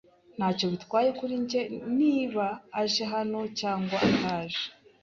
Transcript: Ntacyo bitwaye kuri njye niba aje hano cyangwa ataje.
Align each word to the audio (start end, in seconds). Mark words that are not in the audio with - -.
Ntacyo 0.37 0.65
bitwaye 0.73 1.09
kuri 1.19 1.33
njye 1.43 1.61
niba 1.99 2.45
aje 2.81 3.03
hano 3.13 3.39
cyangwa 3.59 3.97
ataje. 4.07 4.63